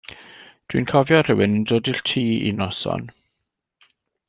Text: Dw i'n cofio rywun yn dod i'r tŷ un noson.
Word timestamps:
Dw 0.67 0.79
i'n 0.79 0.87
cofio 0.91 1.19
rywun 1.27 1.59
yn 1.59 1.67
dod 1.73 1.91
i'r 1.93 2.01
tŷ 2.13 2.25
un 2.53 2.59
noson. 2.63 3.07